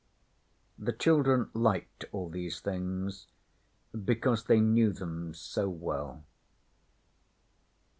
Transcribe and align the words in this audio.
The 0.79 0.93
children 0.93 1.51
liked 1.53 2.05
all 2.11 2.27
these 2.27 2.59
things 2.59 3.27
because 4.03 4.45
they 4.45 4.59
knew 4.59 4.91
them 4.93 5.35
so 5.35 5.69
well. 5.69 6.23